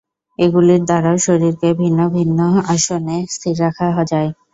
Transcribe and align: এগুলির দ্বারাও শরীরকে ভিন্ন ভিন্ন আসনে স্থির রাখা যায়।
এগুলির 0.39 0.81
দ্বারাও 0.85 1.17
শরীরকে 1.19 1.69
ভিন্ন 1.81 1.99
ভিন্ন 2.15 2.39
আসনে 2.73 3.17
স্থির 3.33 3.55
রাখা 3.63 3.87
যায়। 4.11 4.29